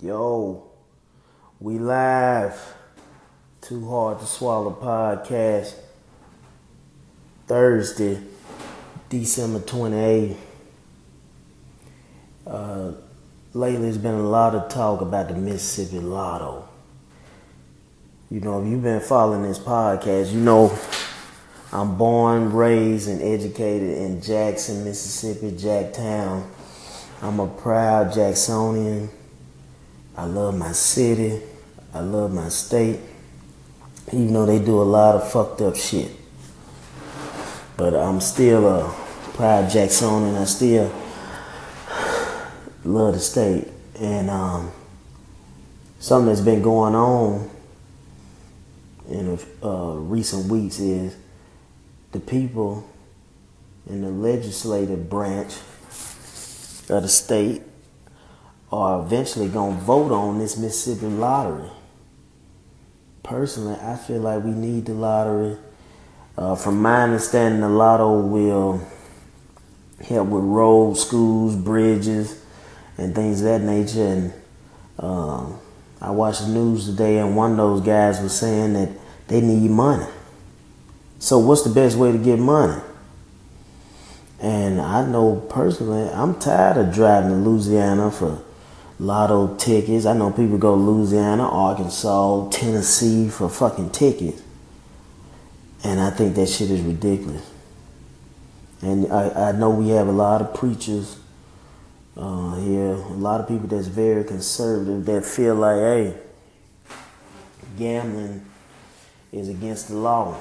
Yo, 0.00 0.62
we 1.58 1.76
live. 1.76 2.56
Too 3.60 3.88
hard 3.88 4.20
to 4.20 4.26
swallow 4.26 4.70
podcast. 4.70 5.74
Thursday, 7.48 8.20
December 9.08 9.58
28th. 9.58 10.36
Uh, 12.46 12.92
lately, 13.52 13.82
there's 13.82 13.98
been 13.98 14.14
a 14.14 14.22
lot 14.22 14.54
of 14.54 14.68
talk 14.68 15.00
about 15.00 15.26
the 15.26 15.34
Mississippi 15.34 15.98
Lotto. 15.98 16.68
You 18.30 18.38
know, 18.38 18.62
if 18.62 18.68
you've 18.68 18.84
been 18.84 19.00
following 19.00 19.42
this 19.42 19.58
podcast, 19.58 20.32
you 20.32 20.38
know 20.38 20.78
I'm 21.72 21.98
born, 21.98 22.52
raised, 22.52 23.08
and 23.08 23.20
educated 23.20 23.98
in 23.98 24.22
Jackson, 24.22 24.84
Mississippi, 24.84 25.50
Jacktown. 25.56 26.46
I'm 27.20 27.40
a 27.40 27.48
proud 27.48 28.14
Jacksonian. 28.14 29.10
I 30.18 30.24
love 30.24 30.58
my 30.58 30.72
city. 30.72 31.40
I 31.94 32.00
love 32.00 32.34
my 32.34 32.48
state. 32.48 32.98
Even 34.08 34.32
though 34.32 34.46
they 34.46 34.58
do 34.58 34.82
a 34.82 34.82
lot 34.82 35.14
of 35.14 35.30
fucked 35.30 35.60
up 35.60 35.76
shit. 35.76 36.10
But 37.76 37.94
I'm 37.94 38.20
still 38.20 38.66
a 38.66 38.92
proud 39.34 39.70
Jacksonian. 39.70 40.34
I 40.34 40.44
still 40.46 40.92
love 42.84 43.14
the 43.14 43.20
state. 43.20 43.68
And 44.00 44.28
um, 44.28 44.72
something 46.00 46.26
that's 46.26 46.40
been 46.40 46.62
going 46.62 46.96
on 46.96 47.48
in 49.08 49.38
uh, 49.62 49.92
recent 49.98 50.50
weeks 50.50 50.80
is 50.80 51.16
the 52.10 52.18
people 52.18 52.90
in 53.88 54.02
the 54.02 54.10
legislative 54.10 55.08
branch 55.08 55.54
of 56.88 57.02
the 57.02 57.08
state 57.08 57.62
are 58.70 59.02
eventually 59.02 59.48
going 59.48 59.76
to 59.76 59.82
vote 59.82 60.12
on 60.12 60.38
this 60.38 60.56
Mississippi 60.58 61.06
lottery. 61.06 61.70
Personally, 63.22 63.78
I 63.80 63.96
feel 63.96 64.20
like 64.20 64.44
we 64.44 64.50
need 64.50 64.86
the 64.86 64.94
lottery. 64.94 65.56
Uh, 66.36 66.54
from 66.54 66.80
my 66.80 67.02
understanding, 67.02 67.60
the 67.60 67.68
lotto 67.68 68.20
will 68.20 68.86
help 70.06 70.28
with 70.28 70.44
roads, 70.44 71.00
schools, 71.00 71.56
bridges, 71.56 72.42
and 72.96 73.14
things 73.14 73.40
of 73.40 73.46
that 73.46 73.60
nature. 73.62 74.04
And 74.04 74.32
um, 74.98 75.58
I 76.00 76.10
watched 76.10 76.42
the 76.42 76.48
news 76.48 76.86
today, 76.86 77.18
and 77.18 77.36
one 77.36 77.52
of 77.52 77.56
those 77.56 77.80
guys 77.80 78.20
was 78.20 78.38
saying 78.38 78.74
that 78.74 78.90
they 79.28 79.40
need 79.40 79.70
money. 79.70 80.06
So, 81.18 81.38
what's 81.38 81.62
the 81.62 81.70
best 81.70 81.96
way 81.96 82.12
to 82.12 82.18
get 82.18 82.38
money? 82.38 82.80
And 84.40 84.80
I 84.80 85.04
know 85.04 85.36
personally, 85.50 86.08
I'm 86.10 86.38
tired 86.38 86.76
of 86.76 86.94
driving 86.94 87.30
to 87.30 87.36
Louisiana 87.36 88.10
for 88.10 88.44
lotto 88.98 89.56
tickets. 89.56 90.06
I 90.06 90.12
know 90.12 90.30
people 90.30 90.58
go 90.58 90.74
Louisiana, 90.74 91.48
Arkansas, 91.48 92.48
Tennessee 92.50 93.28
for 93.28 93.48
fucking 93.48 93.90
tickets. 93.90 94.42
And 95.84 96.00
I 96.00 96.10
think 96.10 96.34
that 96.34 96.48
shit 96.48 96.70
is 96.70 96.80
ridiculous. 96.80 97.48
And 98.82 99.12
I, 99.12 99.48
I 99.48 99.52
know 99.52 99.70
we 99.70 99.88
have 99.90 100.08
a 100.08 100.12
lot 100.12 100.40
of 100.40 100.54
preachers 100.54 101.18
uh, 102.16 102.56
here, 102.56 102.94
a 102.94 103.14
lot 103.14 103.40
of 103.40 103.46
people 103.46 103.68
that's 103.68 103.86
very 103.86 104.24
conservative 104.24 105.04
that 105.04 105.24
feel 105.24 105.54
like, 105.54 105.76
hey, 105.76 106.14
gambling 107.76 108.44
is 109.32 109.48
against 109.48 109.88
the 109.88 109.94
law. 109.94 110.36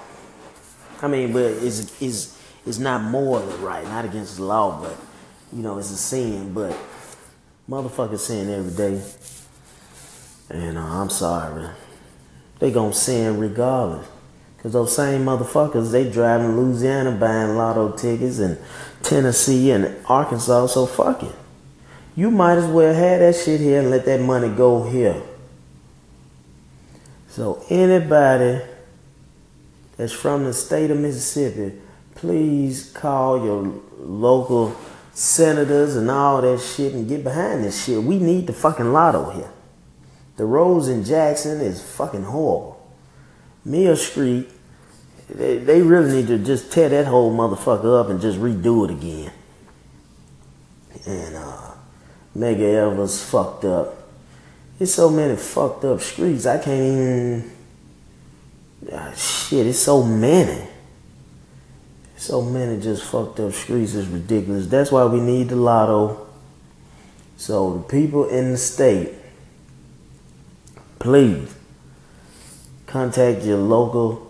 I 1.01 1.07
mean, 1.07 1.33
but 1.33 1.43
it's, 1.43 2.01
it's, 2.01 2.41
it's 2.65 2.79
not 2.79 3.03
morally 3.03 3.55
right, 3.57 3.83
not 3.83 4.05
against 4.05 4.37
the 4.37 4.43
law, 4.43 4.81
but, 4.81 4.97
you 5.53 5.61
know, 5.61 5.77
it's 5.77 5.91
a 5.91 5.97
sin, 5.97 6.53
but 6.53 6.75
motherfuckers 7.69 8.19
sin 8.19 8.49
every 8.49 8.73
day. 8.73 9.01
And 10.49 10.77
uh, 10.77 10.81
I'm 10.81 11.09
sorry. 11.09 11.69
They 12.59 12.71
gonna 12.71 12.93
sin 12.93 13.39
regardless. 13.39 14.07
Cause 14.63 14.73
those 14.73 14.95
same 14.95 15.25
motherfuckers, 15.25 15.91
they 15.91 16.09
driving 16.09 16.57
Louisiana 16.57 17.11
buying 17.11 17.55
lotto 17.55 17.91
tickets 17.91 18.39
and 18.39 18.57
Tennessee 19.03 19.71
and 19.71 19.95
Arkansas, 20.07 20.67
so 20.67 20.87
fuck 20.87 21.21
it. 21.23 21.35
You 22.15 22.31
might 22.31 22.57
as 22.57 22.65
well 22.65 22.93
have 22.93 23.19
that 23.19 23.35
shit 23.35 23.61
here 23.61 23.79
and 23.79 23.91
let 23.91 24.05
that 24.05 24.19
money 24.19 24.49
go 24.49 24.89
here. 24.89 25.21
So 27.29 27.63
anybody 27.69 28.61
that's 29.95 30.11
from 30.11 30.45
the 30.45 30.53
state 30.53 30.89
of 30.89 30.97
Mississippi, 30.97 31.79
please 32.15 32.91
call 32.91 33.45
your 33.45 33.79
local 33.99 34.75
senators 35.17 35.95
and 35.95 36.11
all 36.11 36.39
that 36.43 36.61
shit 36.61 36.93
and 36.93 37.09
get 37.09 37.23
behind 37.23 37.63
this 37.63 37.85
shit. 37.85 38.03
We 38.03 38.19
need 38.19 38.45
the 38.45 38.53
fucking 38.53 38.93
lotto 38.93 39.31
here. 39.31 39.49
The 40.35 40.45
roads 40.45 40.89
in 40.89 41.03
Jackson 41.03 41.59
is 41.59 41.81
fucking 41.81 42.23
horrible. 42.23 42.87
Mill 43.65 43.95
Street, 43.95 44.47
they, 45.27 45.57
they 45.57 45.81
really 45.81 46.17
need 46.17 46.27
to 46.27 46.37
just 46.37 46.71
tear 46.71 46.89
that 46.89 47.07
whole 47.07 47.35
motherfucker 47.35 47.99
up 47.99 48.09
and 48.09 48.21
just 48.21 48.37
redo 48.37 48.85
it 48.85 48.91
again. 48.91 49.31
And 51.07 51.35
uh, 51.35 51.71
Medgar 52.37 52.91
Evers 52.91 53.23
fucked 53.23 53.65
up. 53.65 53.95
There's 54.77 54.93
so 54.93 55.09
many 55.09 55.35
fucked 55.35 55.83
up 55.83 55.99
streets. 55.99 56.45
I 56.45 56.59
can't 56.59 56.93
even. 56.93 57.51
Ah, 58.93 59.11
shit, 59.15 59.65
it's 59.65 59.79
so 59.79 60.03
many. 60.03 60.67
So 62.27 62.41
many 62.41 62.81
just 62.81 63.05
fucked 63.05 63.39
up 63.39 63.53
streets 63.53 63.93
is 63.93 64.05
ridiculous. 64.05 64.67
That's 64.67 64.91
why 64.91 65.05
we 65.05 65.21
need 65.21 65.47
the 65.47 65.55
lotto. 65.55 66.27
So 67.37 67.77
the 67.77 67.83
people 67.83 68.27
in 68.27 68.51
the 68.51 68.57
state, 68.57 69.13
please 70.99 71.55
contact 72.85 73.43
your 73.43 73.59
local 73.59 74.29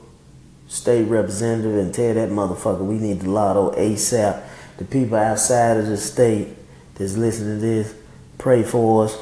state 0.67 1.05
representative 1.05 1.75
and 1.75 1.91
tell 1.91 2.13
that 2.13 2.29
motherfucker 2.29 2.85
we 2.85 2.99
need 2.99 3.21
the 3.21 3.31
lotto 3.31 3.71
ASAP. 3.71 4.43
The 4.77 4.85
people 4.85 5.17
outside 5.17 5.77
of 5.77 5.87
the 5.87 5.97
state 5.97 6.49
that's 6.93 7.17
listening 7.17 7.55
to 7.55 7.65
this, 7.65 7.95
pray 8.37 8.61
for 8.61 9.05
us. 9.05 9.17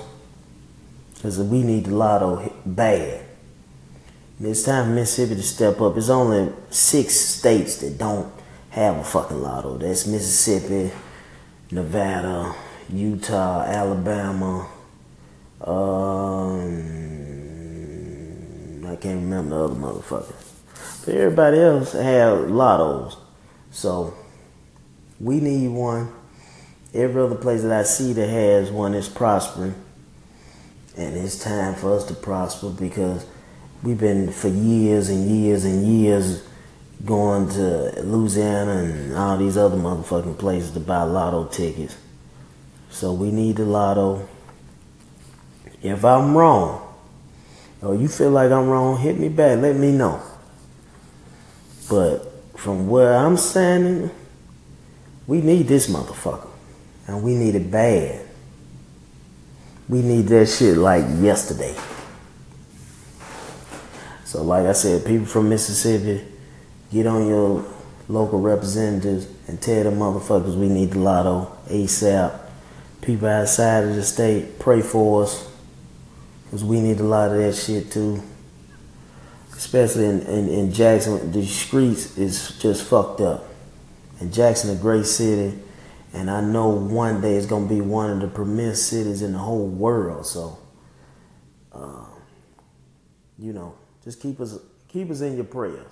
Because 1.14 1.40
we 1.40 1.64
need 1.64 1.86
the 1.86 1.96
lotto 1.96 2.54
bad. 2.66 3.24
It's 4.42 4.64
time 4.64 4.88
for 4.88 4.92
Mississippi 4.92 5.36
to 5.36 5.44
step 5.44 5.80
up. 5.80 5.96
It's 5.96 6.10
only 6.10 6.52
six 6.70 7.14
states 7.14 7.78
that 7.78 7.98
don't 7.98 8.36
have 8.76 8.98
a 8.98 9.04
fucking 9.06 9.42
lotto. 9.42 9.78
That's 9.78 10.06
Mississippi, 10.06 10.92
Nevada, 11.72 12.54
Utah, 12.90 13.62
Alabama. 13.62 14.68
Um, 15.62 16.76
I 18.86 18.98
can't 18.98 19.22
remember 19.22 19.56
the 19.56 19.64
other 19.64 19.76
motherfuckers. 19.76 20.36
But 21.06 21.16
everybody 21.16 21.60
else 21.60 21.94
have 21.94 22.50
lottos. 22.50 23.16
So 23.72 24.14
we 25.22 25.40
need 25.40 25.70
one. 25.70 26.12
Every 26.94 27.22
other 27.22 27.36
place 27.36 27.62
that 27.62 27.72
I 27.72 27.84
see 27.84 28.12
that 28.12 28.28
has 28.28 28.72
one 28.72 28.94
is 28.94 29.08
prospering. 29.08 29.76
And 30.98 31.16
it's 31.16 31.42
time 31.42 31.76
for 31.76 31.96
us 31.96 32.04
to 32.08 32.14
prosper 32.14 32.72
because 32.72 33.26
we've 33.84 33.98
been 33.98 34.34
for 34.34 34.50
years 34.50 35.08
and 35.08 35.30
years 35.30 35.64
and 35.64 35.88
years 35.88 36.44
going 37.04 37.50
to 37.50 38.02
Louisiana 38.02 38.84
and 38.84 39.16
all 39.16 39.38
these 39.38 39.58
other 39.58 39.76
motherfucking 39.76 40.38
places 40.38 40.72
to 40.72 40.80
buy 40.80 41.04
lotto 41.04 41.46
tickets. 41.46 41.98
So 42.90 43.14
we 43.14 43.32
need 43.32 43.58
the 43.58 43.66
lotto. 43.66 44.28
If 45.82 46.06
I'm 46.06 46.36
wrong, 46.36 46.82
or 47.82 47.96
you 47.96 48.08
feel 48.08 48.32
like 48.32 48.52
I'm 48.52 48.68
wrong, 48.68 48.98
hit 48.98 49.20
me 49.20 49.30
back. 49.30 49.60
Let 49.60 49.76
me 49.76 49.92
know. 49.92 50.22
But 51.90 52.32
from 52.56 52.88
where 52.88 53.14
I'm 53.14 53.38
standing, 53.38 54.10
we 55.28 55.42
need 55.42 55.68
this 55.68 55.88
motherfucker. 55.88 56.50
And 57.08 57.22
we 57.22 57.36
need 57.36 57.56
it 57.56 57.70
bad. 57.70 58.26
We 59.88 60.02
need 60.02 60.28
that 60.28 60.48
shit 60.48 60.78
like 60.78 61.06
yesterday. 61.20 61.76
So, 64.24 64.42
like 64.42 64.66
I 64.66 64.72
said, 64.72 65.06
people 65.06 65.28
from 65.28 65.50
Mississippi, 65.50 66.26
get 66.96 67.08
on 67.08 67.28
your 67.28 67.66
local 68.08 68.40
representatives 68.40 69.28
and 69.48 69.62
tell 69.62 69.84
the 69.84 69.90
motherfuckers 69.90 70.56
we 70.56 70.70
need 70.70 70.92
the 70.92 71.00
lotto 71.00 71.52
ASAP. 71.68 72.40
People 73.02 73.28
outside 73.28 73.84
of 73.84 73.96
the 73.96 74.04
state, 74.04 74.58
pray 74.60 74.82
for 74.82 75.24
us. 75.24 75.52
Because 76.46 76.64
we 76.64 76.80
need 76.80 77.02
a 77.02 77.04
lot 77.04 77.32
of 77.32 77.38
that 77.38 77.54
shit 77.54 77.92
too. 77.92 78.24
Especially 79.52 80.06
in, 80.06 80.22
in, 80.22 80.50
in 80.50 80.72
Jackson, 80.72 81.32
the 81.34 81.46
streets 81.46 82.18
is 82.18 82.58
just 82.60 82.88
fucked 82.88 83.20
up. 83.20 83.44
And 84.22 84.34
Jackson, 84.34 84.70
a 84.70 84.80
great 84.80 85.06
city. 85.06 85.58
And 86.14 86.32
I 86.32 86.40
know 86.40 86.70
one 86.70 87.20
day 87.20 87.36
it's 87.36 87.46
going 87.46 87.68
to 87.68 87.74
be 87.74 87.82
one 87.82 88.10
of 88.10 88.22
the 88.22 88.28
premier 88.28 88.74
cities 88.74 89.22
in 89.22 89.34
the 89.34 89.40
whole 89.40 89.68
world. 89.68 90.26
So, 90.26 90.58
uh, 91.74 92.06
you 93.38 93.52
know, 93.52 93.76
just 94.02 94.22
keep 94.22 94.40
us 94.40 94.58
keep 94.88 95.12
us 95.12 95.20
in 95.20 95.36
your 95.36 95.44
prayers. 95.44 95.92